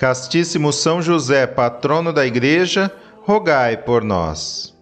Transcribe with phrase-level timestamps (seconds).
[0.00, 2.90] Castíssimo São José, patrono da Igreja,
[3.22, 4.74] rogai por nós.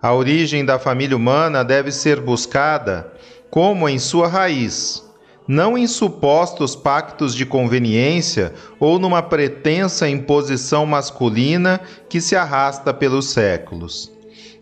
[0.00, 3.12] A origem da família humana deve ser buscada
[3.50, 5.02] como em sua raiz,
[5.48, 13.30] não em supostos pactos de conveniência ou numa pretensa imposição masculina que se arrasta pelos
[13.30, 14.12] séculos,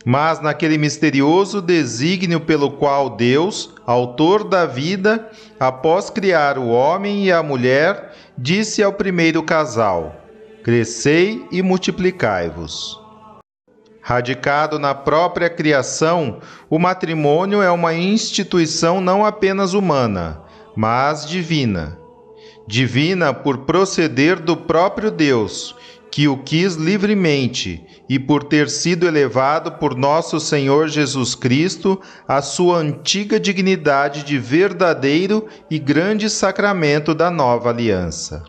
[0.03, 5.31] mas naquele misterioso desígnio pelo qual Deus, autor da vida,
[5.61, 10.17] após criar o homem e a mulher, disse ao primeiro casal:
[10.63, 13.01] Crescei e multiplicai-vos.
[14.01, 20.43] Radicado na própria criação, o matrimônio é uma instituição não apenas humana,
[20.77, 21.99] mas divina.
[22.67, 25.75] Divina por proceder do próprio Deus,
[26.15, 32.41] que o quis livremente, e por ter sido elevado por nosso Senhor Jesus Cristo à
[32.41, 38.45] sua antiga dignidade de verdadeiro e grande sacramento da nova aliança.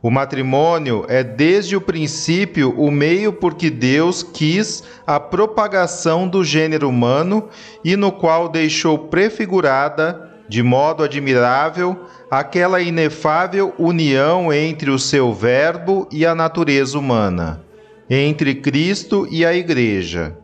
[0.00, 6.44] O matrimônio é desde o princípio o meio por que Deus quis a propagação do
[6.44, 7.48] gênero humano
[7.84, 16.08] e no qual deixou prefigurada, de modo admirável, aquela inefável união entre o seu Verbo
[16.10, 17.64] e a natureza humana,
[18.10, 20.36] entre Cristo e a Igreja.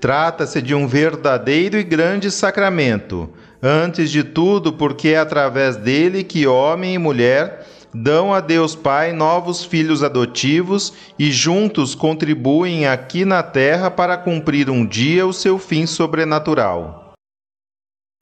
[0.00, 3.28] Trata-se de um verdadeiro e grande sacramento,
[3.62, 9.12] antes de tudo porque é através dele que homem e mulher dão a Deus Pai
[9.12, 15.58] novos filhos adotivos e juntos contribuem aqui na terra para cumprir um dia o seu
[15.58, 17.12] fim sobrenatural.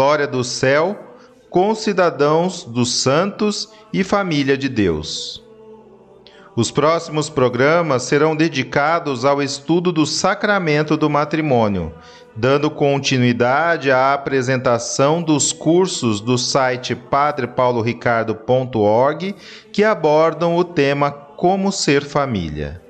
[0.00, 1.16] Glória do céu
[1.51, 5.45] concidadãos dos santos e família de Deus.
[6.57, 11.93] Os próximos programas serão dedicados ao estudo do sacramento do matrimônio,
[12.34, 19.34] dando continuidade à apresentação dos cursos do site padrepauloricardo.org
[19.71, 22.86] que abordam o tema Como Ser Família.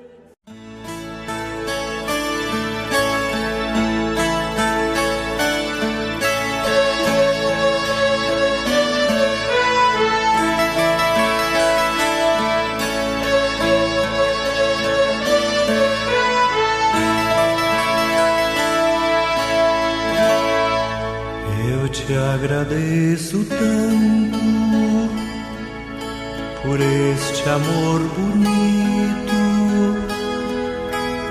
[22.37, 24.37] Agradeço tanto
[26.61, 29.39] por este amor bonito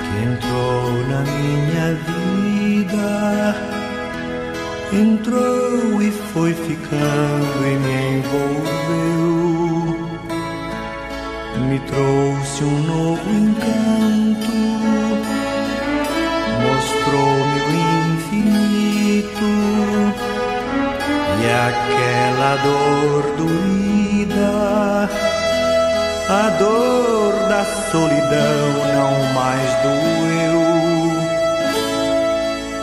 [0.03, 1.89] que entrou na minha
[2.83, 3.55] vida,
[4.93, 9.29] entrou e foi ficando e me envolveu,
[11.69, 14.53] me trouxe um novo encanto,
[16.65, 17.73] mostrou-me o
[18.11, 20.06] infinito
[21.47, 25.09] e aquela dor doída,
[26.29, 30.61] a dor da solidão não mais doeu.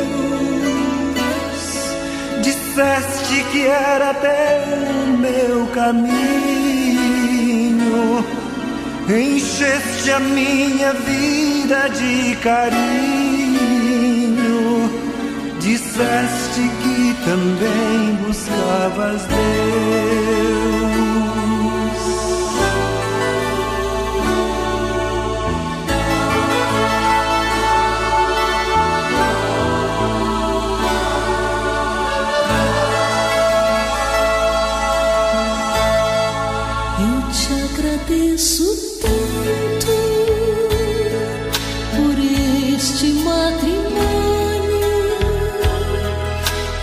[2.41, 6.66] disseste que era o meu caminho
[9.15, 12.77] encheste a minha vida de carinho,
[15.59, 20.96] disseste que também buscavas Deus.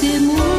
[0.00, 0.57] 的梦。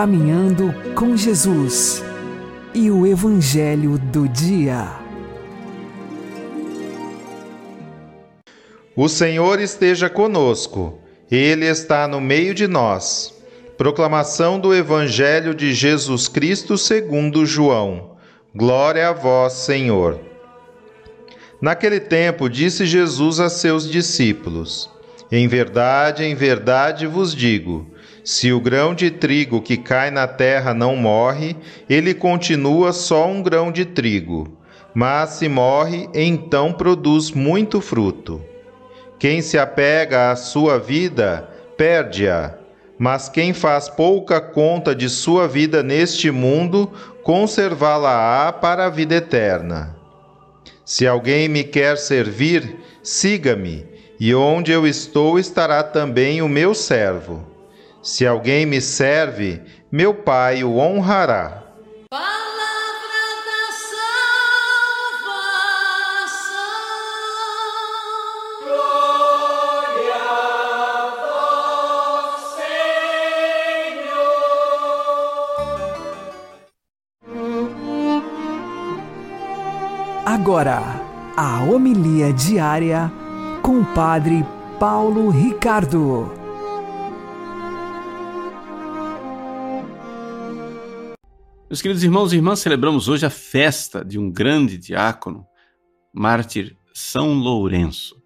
[0.00, 2.02] Caminhando com Jesus
[2.72, 4.88] e o Evangelho do Dia.
[8.96, 10.98] O Senhor esteja conosco,
[11.30, 13.34] Ele está no meio de nós.
[13.76, 18.16] Proclamação do Evangelho de Jesus Cristo segundo João.
[18.54, 20.18] Glória a vós, Senhor.
[21.60, 24.88] Naquele tempo disse Jesus a seus discípulos:
[25.30, 27.89] Em verdade, em verdade vos digo
[28.24, 31.56] se o grão de trigo que cai na terra não morre,
[31.88, 34.58] ele continua só um grão de trigo.
[34.94, 38.42] Mas se morre, então produz muito fruto.
[39.18, 42.54] Quem se apega à sua vida, perde-a.
[42.98, 46.90] Mas quem faz pouca conta de sua vida neste mundo,
[47.22, 49.96] conservá-la-á para a vida eterna.
[50.84, 53.86] Se alguém me quer servir, siga-me,
[54.18, 57.46] e onde eu estou estará também o meu servo.
[58.02, 59.60] Se alguém me serve,
[59.92, 61.64] meu Pai o honrará.
[62.08, 63.70] Palavra da
[65.20, 66.56] salvação.
[68.64, 70.14] Glória
[70.96, 71.12] a
[72.24, 74.24] vós, Senhor.
[80.24, 80.82] Agora,
[81.36, 83.12] a homilia diária
[83.62, 84.42] com o Padre
[84.78, 86.39] Paulo Ricardo.
[91.70, 95.46] Meus queridos irmãos e irmãs, celebramos hoje a festa de um grande diácono,
[96.12, 98.20] mártir São Lourenço.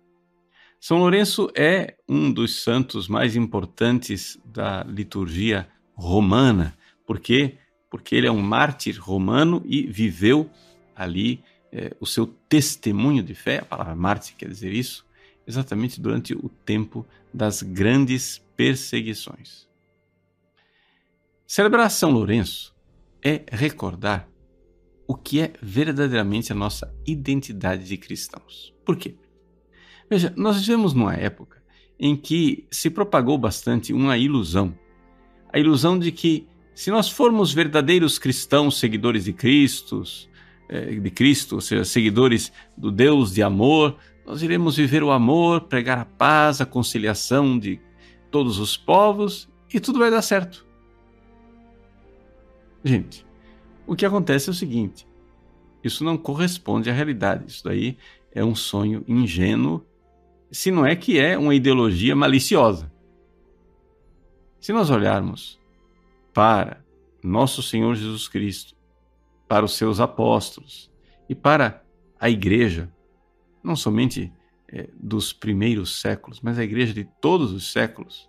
[0.80, 6.74] São Lourenço é um dos santos mais importantes da liturgia romana.
[7.06, 7.58] Por quê?
[7.90, 10.48] Porque ele é um mártir romano e viveu
[10.96, 15.04] ali é, o seu testemunho de fé, a palavra mártir quer dizer isso,
[15.46, 19.68] exatamente durante o tempo das grandes perseguições.
[21.46, 22.73] Celebrar São Lourenço
[23.24, 24.28] é recordar
[25.08, 28.74] o que é verdadeiramente a nossa identidade de cristãos.
[28.84, 29.16] Por quê?
[30.10, 31.62] Veja, nós vivemos numa época
[31.98, 34.74] em que se propagou bastante uma ilusão.
[35.52, 40.02] A ilusão de que se nós formos verdadeiros cristãos, seguidores de Cristo,
[40.68, 45.62] eh, de Cristo, ou seja, seguidores do Deus de amor, nós iremos viver o amor,
[45.62, 47.80] pregar a paz, a conciliação de
[48.30, 50.63] todos os povos e tudo vai dar certo.
[52.84, 53.26] Gente,
[53.86, 55.08] o que acontece é o seguinte:
[55.82, 57.46] isso não corresponde à realidade.
[57.48, 57.96] Isso daí
[58.30, 59.84] é um sonho ingênuo,
[60.50, 62.92] se não é que é uma ideologia maliciosa.
[64.60, 65.58] Se nós olharmos
[66.32, 66.84] para
[67.22, 68.74] nosso Senhor Jesus Cristo,
[69.48, 70.90] para os seus apóstolos
[71.28, 71.82] e para
[72.18, 72.92] a igreja,
[73.62, 74.32] não somente
[74.68, 78.28] é, dos primeiros séculos, mas a igreja de todos os séculos,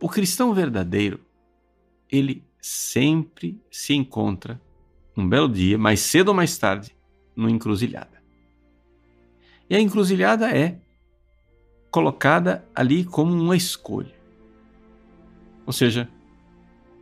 [0.00, 1.20] o cristão verdadeiro,
[2.10, 4.58] ele sempre se encontra
[5.14, 6.96] um belo dia, mais cedo ou mais tarde,
[7.36, 8.22] numa encruzilhada.
[9.68, 10.80] E a encruzilhada é
[11.90, 14.18] colocada ali como uma escolha.
[15.66, 16.08] Ou seja,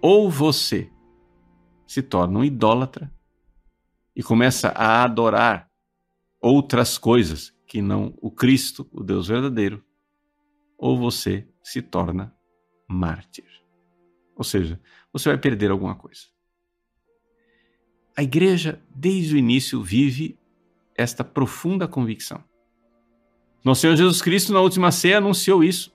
[0.00, 0.90] ou você
[1.86, 3.08] se torna um idólatra
[4.16, 5.70] e começa a adorar
[6.40, 9.80] outras coisas que não o Cristo, o Deus verdadeiro,
[10.76, 12.34] ou você se torna
[12.88, 13.62] mártir.
[14.34, 14.80] Ou seja,
[15.12, 16.22] você vai perder alguma coisa.
[18.16, 20.38] A igreja, desde o início, vive
[20.94, 22.42] esta profunda convicção.
[23.64, 25.94] Nosso Senhor Jesus Cristo, na última ceia, anunciou isso.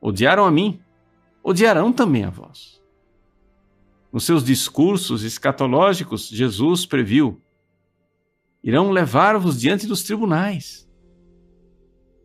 [0.00, 0.80] Odiaram a mim,
[1.42, 2.82] odiarão também a vós.
[4.12, 7.40] Nos seus discursos escatológicos, Jesus previu:
[8.62, 10.88] irão levar-vos diante dos tribunais.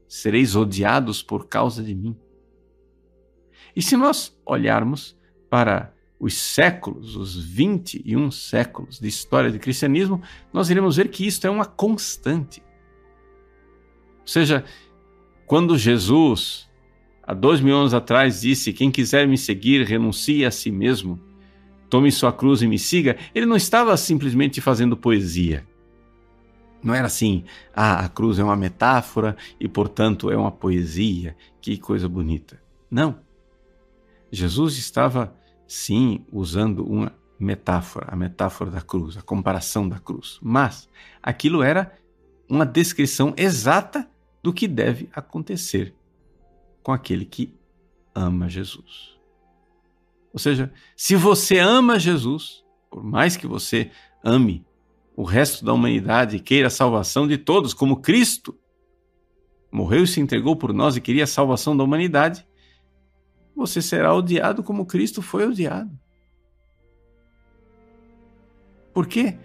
[0.07, 2.17] Sereis odiados por causa de mim.
[3.75, 5.17] E se nós olharmos
[5.51, 10.21] para os séculos, os 21 séculos de história do cristianismo,
[10.53, 12.63] nós iremos ver que isto é uma constante.
[14.21, 14.63] Ou seja,
[15.45, 16.69] quando Jesus,
[17.21, 21.19] há dois mil anos atrás, disse: Quem quiser me seguir, renuncie a si mesmo,
[21.89, 25.67] tome sua cruz e me siga, ele não estava simplesmente fazendo poesia.
[26.81, 27.43] Não era assim,
[27.75, 32.59] ah, a cruz é uma metáfora e, portanto, é uma poesia, que coisa bonita.
[32.89, 33.19] Não.
[34.31, 35.35] Jesus estava
[35.71, 40.37] sim usando uma metáfora, a metáfora da cruz, a comparação da cruz.
[40.41, 40.89] Mas
[41.23, 41.97] aquilo era
[42.49, 44.09] uma descrição exata
[44.43, 45.95] do que deve acontecer
[46.83, 47.55] com aquele que
[48.13, 49.17] ama Jesus.
[50.33, 54.65] Ou seja, se você ama Jesus, por mais que você ame
[55.15, 58.53] o resto da humanidade e queira a salvação de todos, como Cristo
[59.71, 62.45] morreu e se entregou por nós e queria a salvação da humanidade,
[63.55, 65.91] você será odiado como Cristo foi odiado.
[68.93, 69.37] Por quê?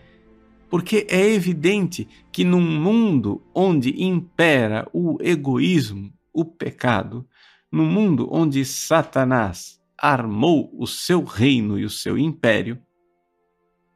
[0.69, 7.27] Porque é evidente que num mundo onde impera o egoísmo, o pecado,
[7.71, 12.79] no mundo onde Satanás armou o seu reino e o seu império,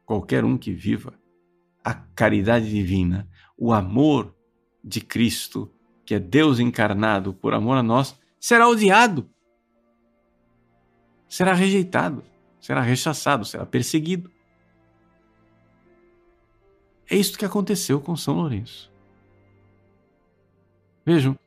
[0.07, 1.15] qualquer um que viva
[1.85, 4.35] a caridade divina, o amor
[4.83, 5.71] de Cristo,
[6.05, 9.29] que é Deus encarnado por amor a nós, será odiado
[11.31, 12.25] será rejeitado,
[12.61, 14.29] será rechaçado, será perseguido.
[17.09, 18.93] É isso que aconteceu com São Lourenço.
[21.07, 21.39] Vejam,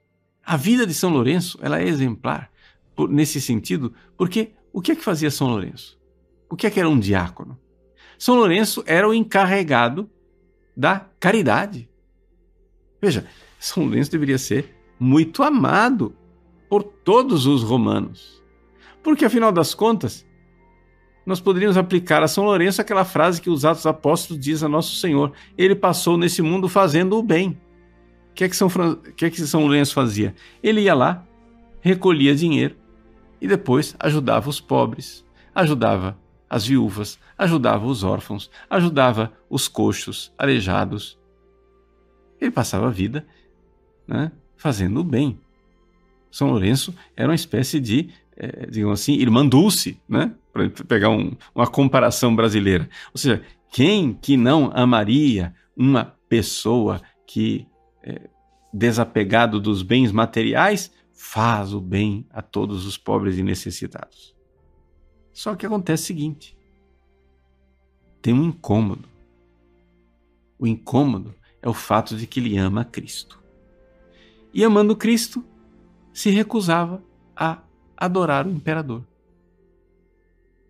[0.44, 2.50] a vida de São Lourenço ela é exemplar
[2.96, 6.00] por, nesse sentido, porque o que é que fazia São Lourenço?
[6.50, 7.60] O que é que era um diácono?
[8.18, 10.10] São Lourenço era o encarregado
[10.76, 11.90] da caridade.
[13.02, 13.28] Veja,
[13.60, 16.16] São Lourenço deveria ser muito amado
[16.70, 18.43] por todos os romanos.
[19.04, 20.26] Porque, afinal das contas,
[21.26, 24.96] nós poderíamos aplicar a São Lourenço aquela frase que os Atos Apóstolos diz a Nosso
[24.96, 27.60] Senhor: Ele passou nesse mundo fazendo o bem.
[28.32, 28.96] O que é que São, Fran...
[29.16, 30.34] que é que São Lourenço fazia?
[30.62, 31.26] Ele ia lá,
[31.82, 32.76] recolhia dinheiro
[33.40, 36.18] e depois ajudava os pobres, ajudava
[36.50, 41.18] as viúvas, ajudava os órfãos, ajudava os coxos, aleijados.
[42.40, 43.26] Ele passava a vida
[44.08, 45.40] né, fazendo o bem.
[46.32, 50.34] São Lourenço era uma espécie de é, digamos assim, irmã Dulce, né?
[50.52, 52.90] Para pegar um, uma comparação brasileira.
[53.12, 57.68] Ou seja, quem que não amaria uma pessoa que,
[58.04, 58.30] é,
[58.74, 64.36] desapegado dos bens materiais, faz o bem a todos os pobres e necessitados?
[65.32, 66.58] Só que acontece o seguinte:
[68.22, 69.10] tem um incômodo.
[70.60, 73.42] O incômodo é o fato de que ele ama Cristo.
[74.54, 75.44] E amando Cristo,
[76.14, 77.04] se recusava
[77.36, 77.62] a
[78.06, 79.04] adorar o imperador.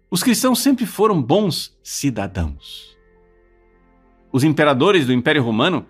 [0.10, 2.96] Os cristãos sempre foram bons cidadãos.
[4.32, 5.86] Os imperadores do Império Romano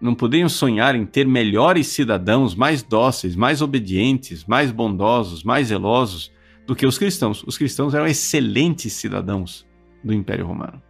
[0.00, 6.32] não podiam sonhar em ter melhores cidadãos, mais dóceis, mais obedientes, mais bondosos, mais zelosos
[6.66, 7.44] do que os cristãos.
[7.46, 9.66] Os cristãos eram excelentes cidadãos
[10.02, 10.82] do Império Romano.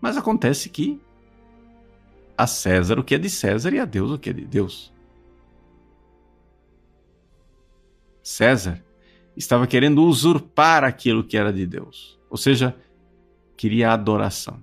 [0.00, 1.00] Mas acontece que
[2.36, 4.92] a César o que é de César e a Deus o que é de Deus.
[8.28, 8.84] César
[9.34, 12.76] estava querendo usurpar aquilo que era de Deus, ou seja,
[13.56, 14.62] queria adoração.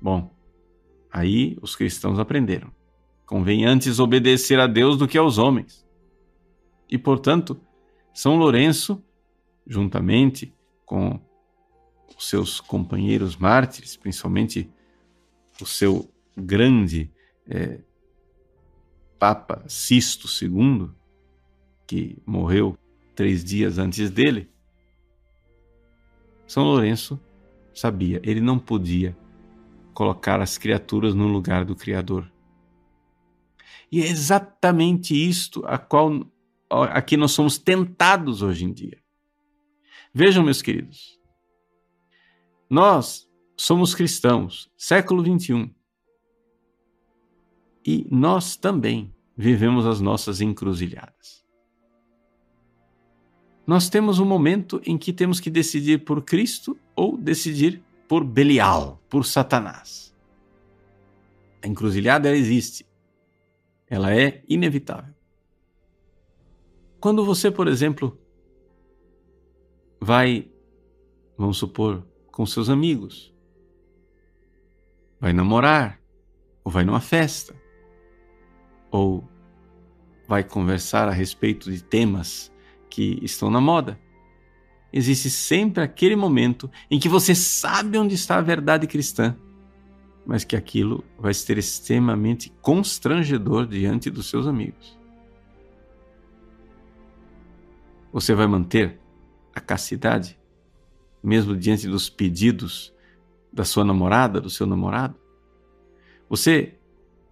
[0.00, 0.30] Bom,
[1.12, 2.72] aí os cristãos aprenderam.
[3.26, 5.86] Convém antes obedecer a Deus do que aos homens.
[6.88, 7.60] E, portanto,
[8.14, 9.02] São Lourenço,
[9.66, 10.54] juntamente
[10.86, 11.20] com
[12.16, 14.70] os seus companheiros mártires, principalmente
[15.60, 17.10] o seu grande
[17.46, 17.80] é,
[19.18, 20.90] Papa Sisto II,
[21.86, 22.76] que morreu
[23.14, 24.50] três dias antes dele,
[26.46, 27.18] São Lourenço
[27.74, 29.16] sabia, ele não podia
[29.94, 32.30] colocar as criaturas no lugar do Criador.
[33.90, 36.26] E é exatamente isto a qual
[36.68, 38.98] a que nós somos tentados hoje em dia.
[40.12, 41.18] Vejam, meus queridos,
[42.68, 45.72] nós somos cristãos, século 21.
[47.86, 51.45] E nós também vivemos as nossas encruzilhadas
[53.66, 59.02] nós temos um momento em que temos que decidir por Cristo ou decidir por Belial,
[59.08, 60.14] por Satanás.
[61.62, 62.86] A encruzilhada ela existe.
[63.88, 65.12] Ela é inevitável.
[67.00, 68.18] Quando você, por exemplo,
[70.00, 70.48] vai,
[71.36, 73.34] vamos supor, com seus amigos,
[75.20, 76.00] vai namorar,
[76.62, 77.54] ou vai numa festa,
[78.90, 79.28] ou
[80.28, 82.52] vai conversar a respeito de temas
[82.96, 84.00] que estão na moda.
[84.90, 89.36] Existe sempre aquele momento em que você sabe onde está a verdade cristã,
[90.24, 94.98] mas que aquilo vai ser extremamente constrangedor diante dos seus amigos.
[98.10, 98.98] Você vai manter
[99.54, 100.38] a castidade,
[101.22, 102.94] mesmo diante dos pedidos
[103.52, 105.16] da sua namorada, do seu namorado?
[106.30, 106.78] Você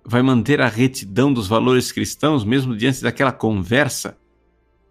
[0.04, 4.18] vai manter a retidão dos valores cristãos, mesmo diante daquela conversa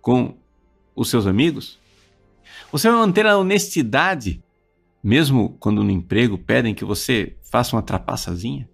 [0.01, 0.41] com
[0.95, 1.79] os seus amigos?
[2.71, 4.43] Você vai manter a honestidade,
[5.03, 8.69] mesmo quando no emprego pedem que você faça uma trapaçazinha?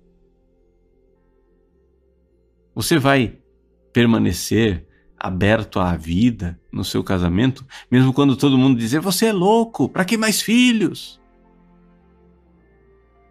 [2.74, 3.38] Você vai
[3.92, 9.90] permanecer aberto à vida no seu casamento, mesmo quando todo mundo dizer você é louco,
[9.90, 11.20] para que mais filhos?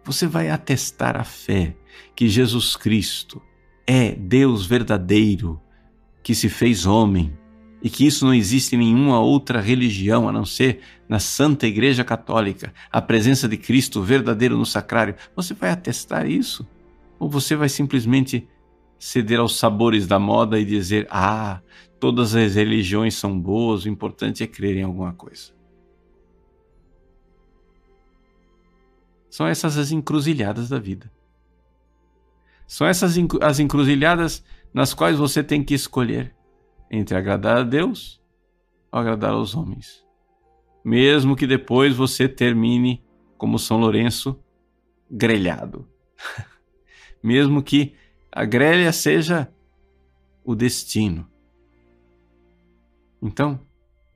[0.03, 1.75] Você vai atestar a fé
[2.15, 3.41] que Jesus Cristo
[3.87, 5.59] é Deus verdadeiro
[6.21, 7.35] que se fez homem
[7.81, 12.03] e que isso não existe em nenhuma outra religião a não ser na Santa Igreja
[12.03, 16.67] Católica, a presença de Cristo verdadeiro no sacrário, você vai atestar isso?
[17.17, 18.47] Ou você vai simplesmente
[18.99, 21.61] ceder aos sabores da moda e dizer: ah,
[21.99, 25.51] todas as religiões são boas, o importante é crer em alguma coisa?
[29.29, 31.09] São essas as encruzilhadas da vida.
[32.67, 34.43] São essas as encruzilhadas
[34.73, 36.35] nas quais você tem que escolher
[36.89, 38.21] entre agradar a Deus
[38.91, 40.05] ou agradar aos homens.
[40.83, 43.03] Mesmo que depois você termine
[43.37, 44.39] como São Lourenço,
[45.09, 45.87] grelhado.
[47.21, 47.95] Mesmo que
[48.31, 49.51] a grelha seja
[50.43, 51.29] o destino.
[53.21, 53.59] Então,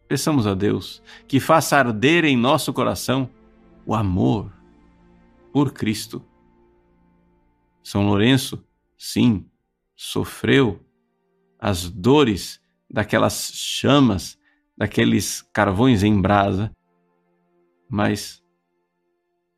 [0.07, 3.29] peçamos a Deus que faça arder em nosso coração
[3.85, 4.51] o amor
[5.51, 6.23] por Cristo.
[7.83, 8.63] São Lourenço,
[8.97, 9.45] sim,
[9.95, 10.79] sofreu
[11.59, 12.62] as dores
[12.93, 14.39] daquelas chamas,
[14.77, 16.71] daqueles carvões em brasa,
[17.89, 18.41] mas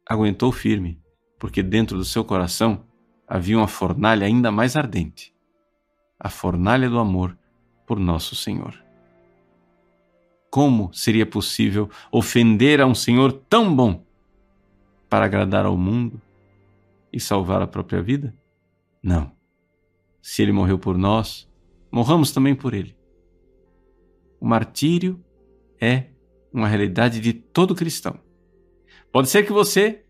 [0.09, 0.99] aguentou firme,
[1.37, 2.87] porque dentro do seu coração
[3.27, 5.35] havia uma fornalha ainda mais ardente
[6.19, 7.37] a fornalha do amor
[7.85, 8.83] por nosso Senhor.
[10.49, 14.03] Como seria possível ofender a um Senhor tão bom
[15.09, 16.21] para agradar ao mundo
[17.11, 18.33] e salvar a própria vida?
[19.03, 19.31] Não.
[20.21, 21.47] Se ele morreu por nós,
[21.91, 22.95] morramos também por ele.
[24.39, 25.23] O martírio
[25.79, 26.05] é
[26.51, 28.19] uma realidade de todo cristão.
[29.11, 30.03] Pode ser que você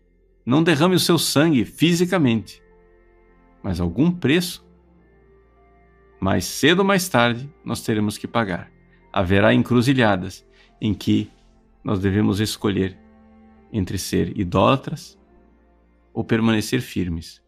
[0.44, 2.62] não derrame o seu sangue fisicamente,
[3.62, 4.64] mas algum preço,
[6.20, 8.70] mais cedo ou mais tarde, nós teremos que pagar.
[9.12, 10.46] Haverá encruzilhadas
[10.80, 11.30] em que
[11.82, 12.98] nós devemos escolher
[13.72, 15.18] entre ser idólatras
[16.12, 17.42] ou permanecer firmes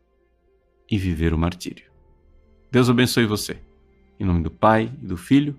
[0.91, 1.91] e viver o martírio.
[2.71, 3.59] Deus abençoe você.
[4.19, 5.59] Em nome do Pai, e do Filho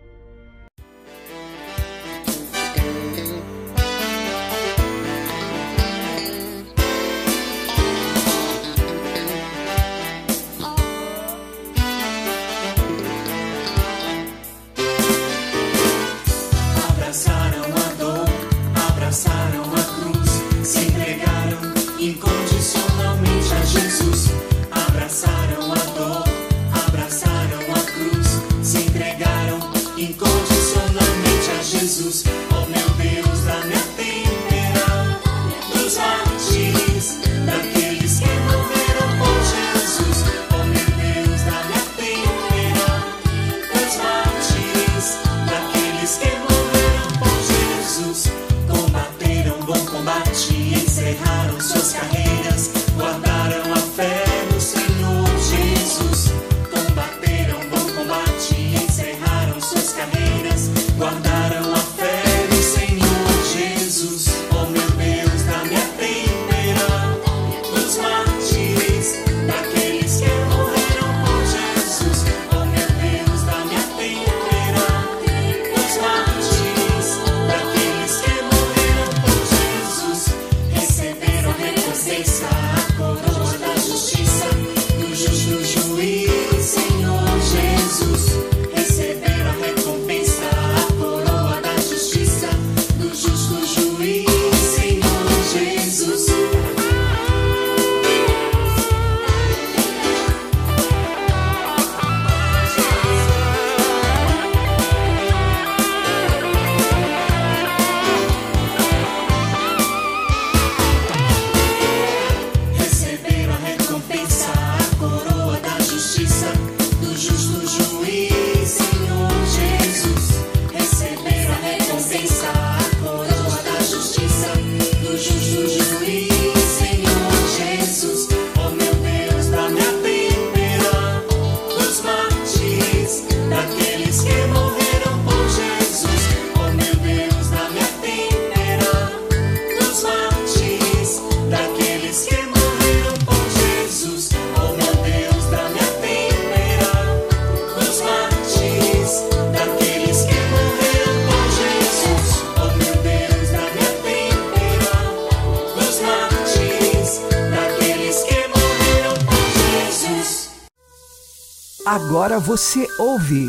[162.21, 163.47] Agora você ouve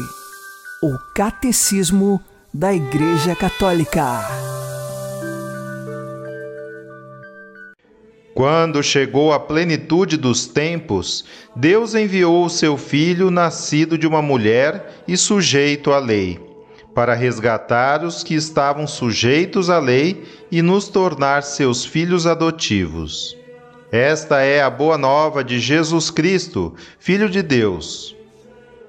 [0.82, 2.18] o Catecismo
[2.54, 4.02] da Igreja Católica.
[8.34, 11.22] Quando chegou a plenitude dos tempos,
[11.54, 16.40] Deus enviou o seu Filho, nascido de uma mulher e sujeito à lei,
[16.94, 23.36] para resgatar os que estavam sujeitos à lei e nos tornar seus filhos adotivos.
[23.92, 28.16] Esta é a boa nova de Jesus Cristo, Filho de Deus.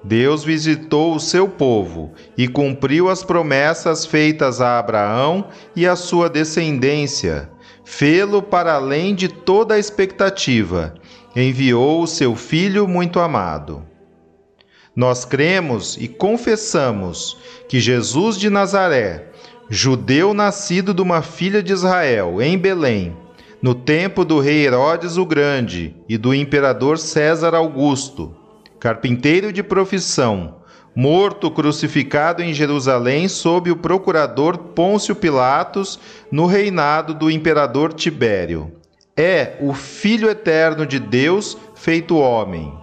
[0.04, 6.28] Deus visitou o seu povo e cumpriu as promessas feitas a Abraão e à sua
[6.28, 7.50] descendência
[7.84, 10.94] fê-lo para além de toda a expectativa,
[11.36, 13.84] enviou o seu Filho muito amado.
[14.96, 17.36] Nós cremos e confessamos
[17.68, 19.28] que Jesus de Nazaré,
[19.68, 23.16] judeu nascido de uma filha de Israel, em Belém,
[23.60, 28.34] no tempo do rei Herodes o Grande e do imperador César Augusto,
[28.84, 30.56] carpinteiro de profissão,
[30.94, 35.98] morto crucificado em Jerusalém sob o procurador Pôncio Pilatos
[36.30, 38.72] no reinado do imperador Tibério.
[39.16, 42.74] É o Filho eterno de Deus feito homem.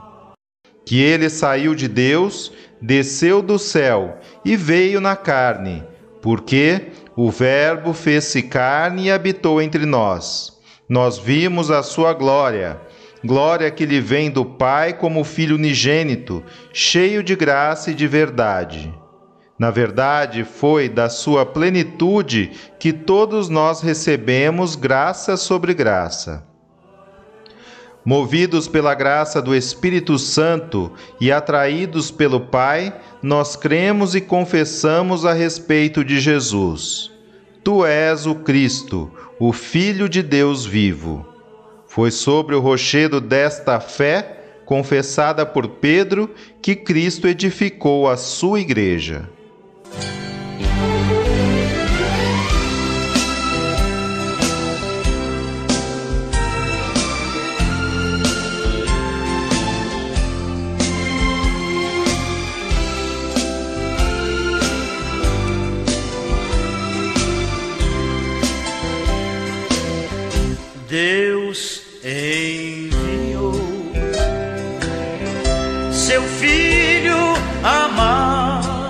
[0.87, 5.83] Que ele saiu de Deus, desceu do céu e veio na carne,
[6.19, 10.59] porque o Verbo fez-se carne e habitou entre nós.
[10.89, 12.81] Nós vimos a sua glória
[13.23, 18.93] glória que lhe vem do Pai como Filho unigênito, cheio de graça e de verdade.
[19.57, 26.43] Na verdade, foi da sua plenitude que todos nós recebemos graça sobre graça.
[28.03, 35.33] Movidos pela graça do Espírito Santo e atraídos pelo Pai, nós cremos e confessamos a
[35.33, 37.11] respeito de Jesus.
[37.63, 41.30] Tu és o Cristo, o Filho de Deus vivo.
[41.93, 49.29] Foi sobre o rochedo desta fé, confessada por Pedro, que Cristo edificou a sua igreja.
[70.87, 71.40] Deus
[72.11, 73.53] enviou
[75.91, 77.15] seu filho
[77.63, 78.80] amado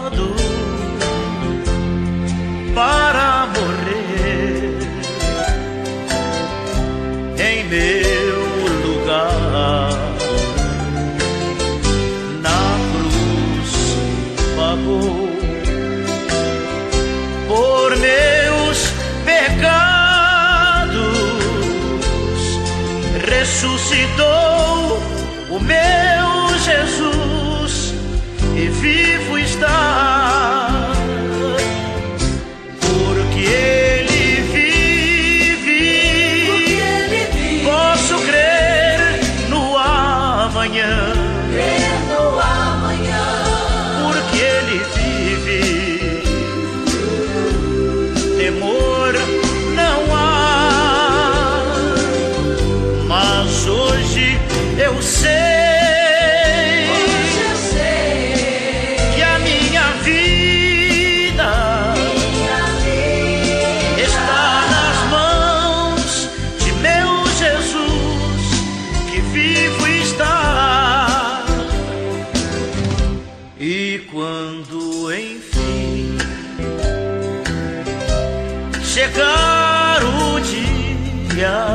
[78.93, 81.70] chegar o dia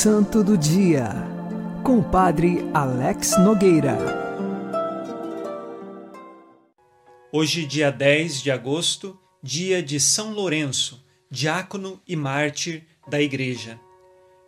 [0.00, 1.10] Santo do Dia,
[1.82, 3.98] com o Padre Alex Nogueira.
[7.32, 13.80] Hoje, dia 10 de agosto, dia de São Lourenço, diácono e mártir da Igreja.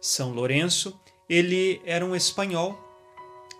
[0.00, 0.96] São Lourenço,
[1.28, 2.78] ele era um espanhol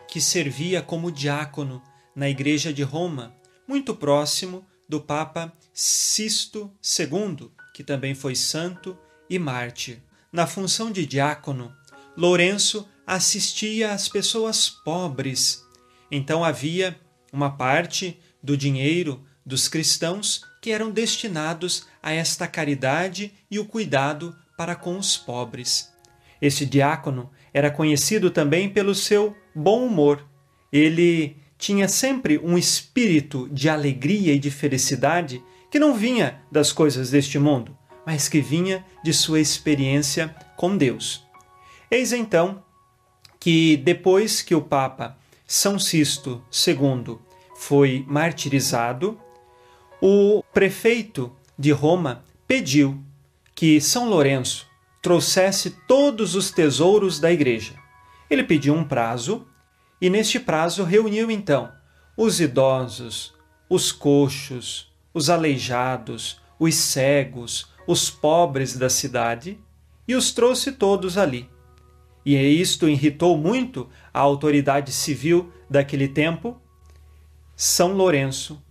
[0.06, 1.82] que servia como diácono
[2.14, 3.34] na Igreja de Roma,
[3.66, 8.96] muito próximo do Papa Sisto II, que também foi santo
[9.28, 10.00] e mártir.
[10.32, 11.74] Na função de diácono,
[12.16, 15.64] Lourenço assistia às pessoas pobres.
[16.10, 16.98] Então havia
[17.32, 24.36] uma parte do dinheiro dos cristãos que eram destinados a esta caridade e o cuidado
[24.56, 25.90] para com os pobres.
[26.40, 30.24] Este diácono era conhecido também pelo seu bom humor.
[30.72, 37.10] Ele tinha sempre um espírito de alegria e de felicidade que não vinha das coisas
[37.10, 41.29] deste mundo, mas que vinha de sua experiência com Deus.
[41.90, 42.62] Eis então
[43.40, 47.18] que depois que o Papa São Sisto II
[47.56, 49.18] foi martirizado,
[50.00, 53.02] o prefeito de Roma pediu
[53.54, 54.66] que São Lourenço
[55.02, 57.74] trouxesse todos os tesouros da igreja.
[58.30, 59.46] Ele pediu um prazo
[60.00, 61.72] e, neste prazo, reuniu então
[62.16, 63.34] os idosos,
[63.68, 69.58] os coxos, os aleijados, os cegos, os pobres da cidade
[70.06, 71.50] e os trouxe todos ali.
[72.24, 76.60] E isto irritou muito a autoridade civil daquele tempo.
[77.56, 78.62] São Lourenço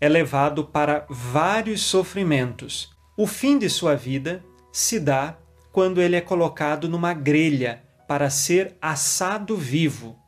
[0.00, 2.90] é levado para vários sofrimentos.
[3.16, 5.36] O fim de sua vida se dá
[5.72, 10.18] quando ele é colocado numa grelha para ser assado vivo.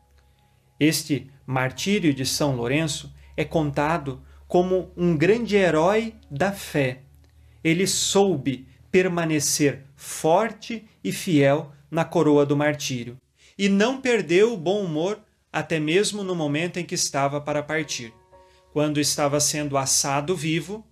[0.79, 7.03] Este martírio de São Lourenço é contado como um grande herói da fé.
[7.63, 13.19] Ele soube permanecer forte e fiel na coroa do martírio
[13.59, 15.21] e não perdeu o bom humor
[15.53, 18.15] até mesmo no momento em que estava para partir.
[18.73, 20.85] Quando estava sendo assado vivo,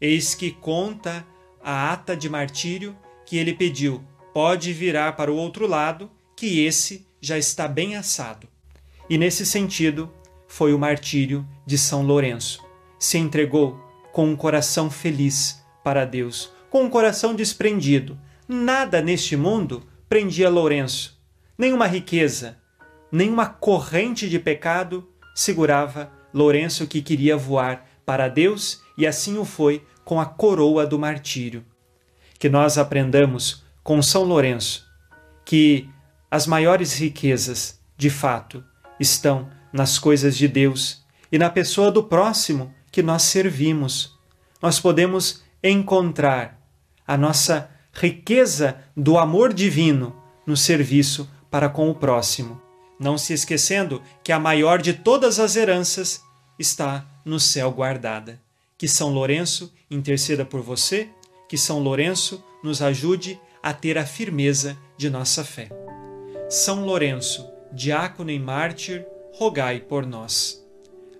[0.00, 1.26] eis que conta
[1.62, 7.06] a ata de martírio que ele pediu: pode virar para o outro lado, que esse
[7.20, 8.48] já está bem assado.
[9.08, 10.12] E nesse sentido,
[10.46, 12.64] foi o martírio de São Lourenço.
[12.98, 13.78] Se entregou
[14.12, 18.18] com um coração feliz para Deus, com um coração desprendido.
[18.46, 19.82] Nada neste mundo
[20.14, 21.20] prendia Lourenço,
[21.58, 22.56] nenhuma riqueza,
[23.10, 29.84] nenhuma corrente de pecado segurava Lourenço que queria voar para Deus e assim o foi
[30.04, 31.64] com a coroa do martírio.
[32.38, 34.86] Que nós aprendamos com São Lourenço
[35.44, 35.90] que
[36.30, 38.62] as maiores riquezas, de fato,
[39.00, 44.16] estão nas coisas de Deus e na pessoa do próximo que nós servimos.
[44.62, 46.56] Nós podemos encontrar
[47.04, 50.14] a nossa riqueza do amor divino
[50.46, 52.64] no serviço para com o próximo
[52.98, 56.22] não se esquecendo que a maior de todas as heranças
[56.58, 58.40] está no céu guardada.
[58.78, 61.08] Que São Lourenço interceda por você,
[61.48, 65.68] que São Lourenço nos ajude a ter a firmeza de nossa fé.
[66.48, 70.62] São Lourenço, diácono e mártir, rogai por nós.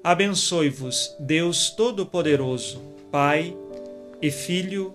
[0.02, 3.56] Abençoe-vos, Deus Todo-Poderoso, Pai
[4.20, 4.94] e Filho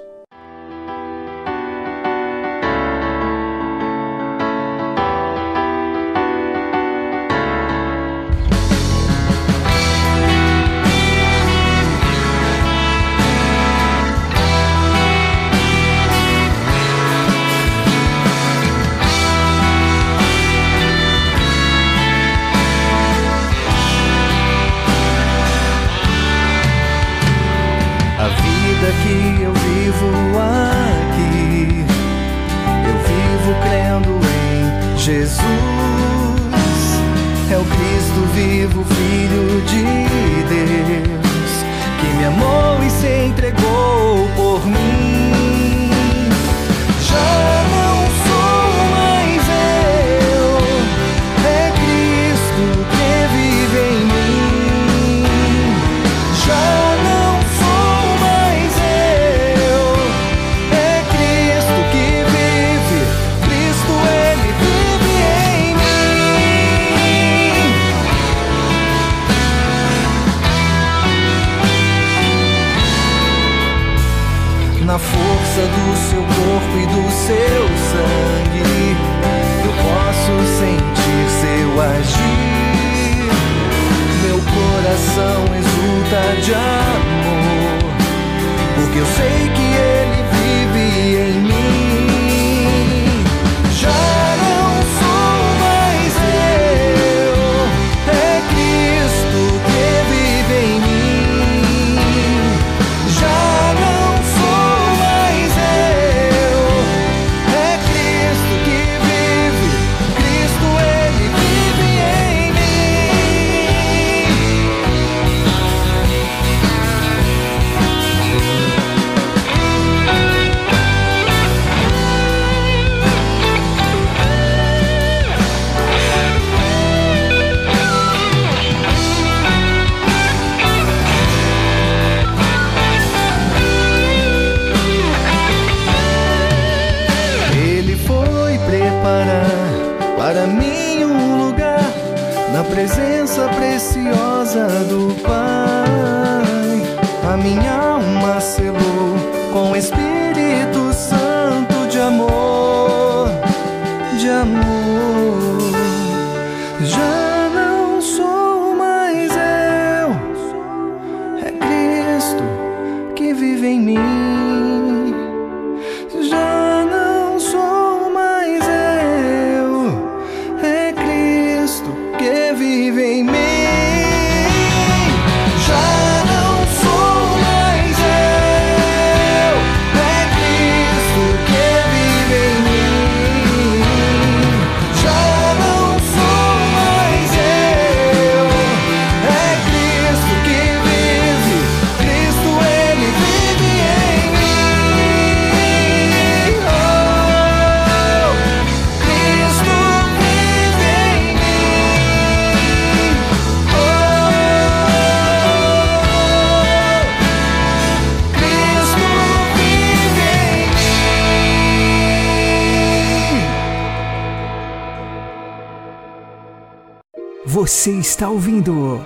[217.61, 219.05] Você está ouvindo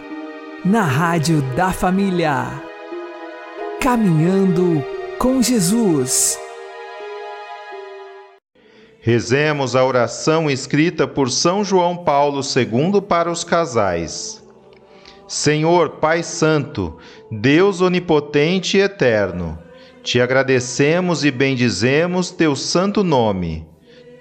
[0.64, 2.64] na Rádio da Família.
[3.82, 4.82] Caminhando
[5.20, 6.40] com Jesus.
[9.02, 14.42] Rezemos a oração escrita por São João Paulo II para os casais.
[15.28, 16.98] Senhor Pai Santo,
[17.30, 19.60] Deus onipotente e eterno,
[20.02, 23.68] te agradecemos e bendizemos teu santo nome.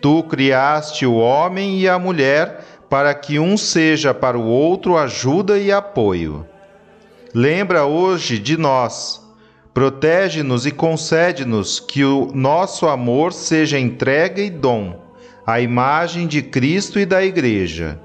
[0.01, 5.59] Tu criaste o homem e a mulher para que um seja para o outro ajuda
[5.59, 6.47] e apoio.
[7.35, 9.21] Lembra hoje de nós.
[9.75, 15.03] Protege-nos e concede-nos que o nosso amor seja entrega e dom,
[15.45, 17.99] à imagem de Cristo e da Igreja.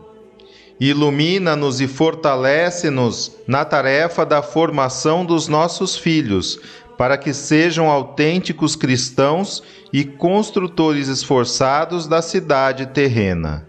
[0.79, 6.59] Ilumina-nos e fortalece-nos na tarefa da formação dos nossos filhos,
[6.97, 9.61] para que sejam autênticos cristãos
[9.93, 13.68] e construtores esforçados da cidade terrena.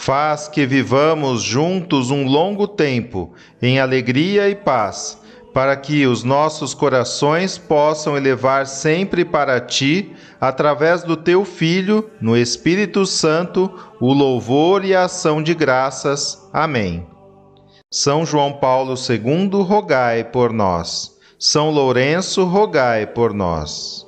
[0.00, 5.20] Faz que vivamos juntos um longo tempo, em alegria e paz,
[5.52, 12.36] para que os nossos corações possam elevar sempre para ti, através do teu Filho, no
[12.36, 13.68] Espírito Santo,
[14.00, 16.48] o louvor e a ação de graças.
[16.52, 17.04] Amém.
[17.90, 21.18] São João Paulo II, rogai por nós.
[21.40, 24.07] São Lourenço, rogai por nós.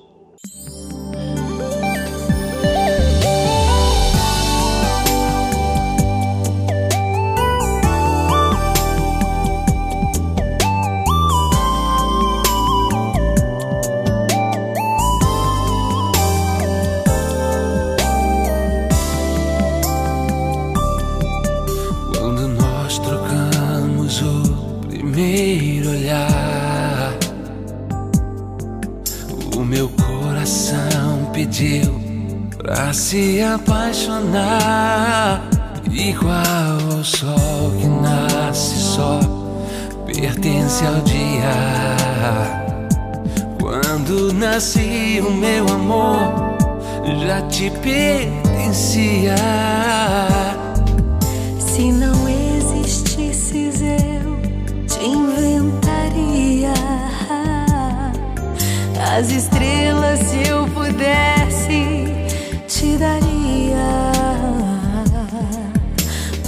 [33.11, 35.41] Se apaixonar.
[35.91, 39.19] Igual ao sol que nasce só,
[40.05, 41.51] pertence ao dia.
[43.59, 46.55] Quando nasci, o meu amor
[47.25, 49.35] já te pertencia.
[51.59, 54.39] Se não existisses, eu
[54.87, 56.73] te inventaria.
[59.17, 61.40] As estrelas, se eu pudesse,
[62.81, 64.11] te daria.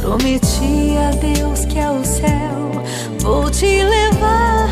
[0.02, 2.72] Prometi a Deus que ao céu
[3.20, 4.68] vou te levar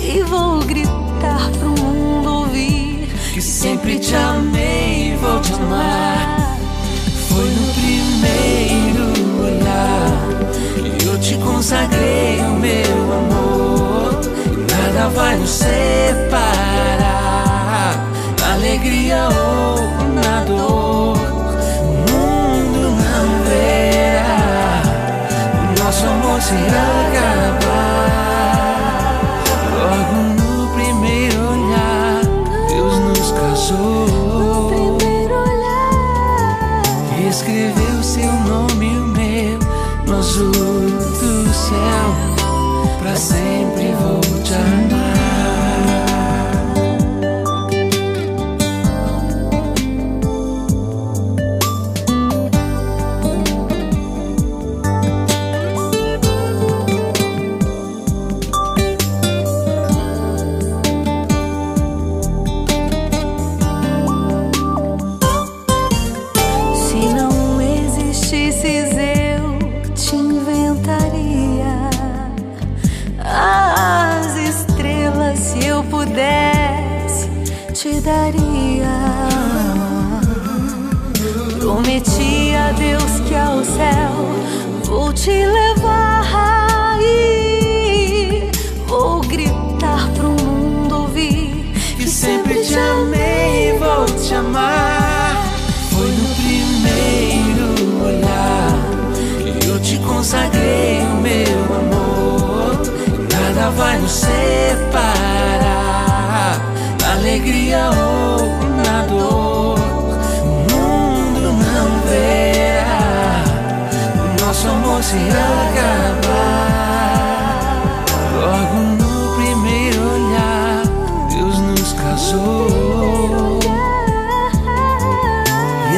[0.00, 6.56] e vou gritar pro mundo ouvir que sempre te amei e vou te amar.
[7.28, 9.04] Foi no primeiro
[9.44, 10.18] olhar
[10.98, 14.18] que eu te consagrei o meu amor.
[14.46, 16.75] E nada vai nos separar,
[18.76, 19.78] alegria ou
[20.12, 21.16] na dor.
[21.80, 24.82] O mundo não verá
[25.62, 27.72] o nosso amor se acabar.
[29.72, 32.20] Logo no primeiro olhar,
[32.68, 34.98] Deus nos casou.
[37.28, 39.58] Escreveu seu nome e o meu
[40.06, 42.14] no azul do céu.
[42.98, 44.85] Pra sempre vou te amar.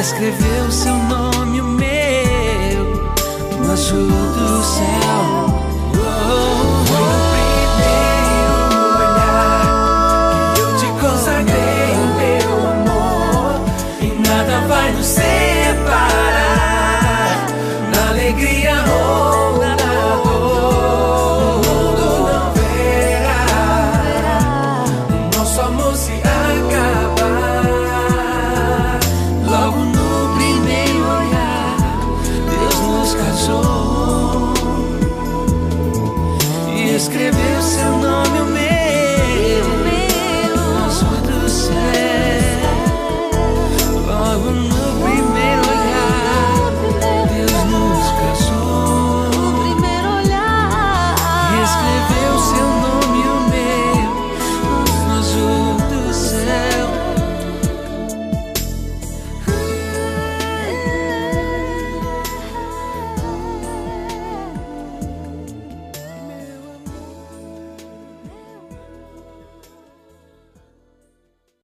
[0.09, 0.98] Escreveu seu